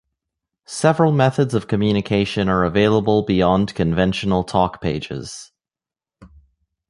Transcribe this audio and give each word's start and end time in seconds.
Several 0.65 1.11
methods 1.11 1.53
of 1.53 1.67
communication 1.67 2.49
are 2.49 2.63
available 2.63 3.21
beyond 3.21 3.75
conventional 3.75 4.43
talk 4.43 4.81
pages. 4.81 5.51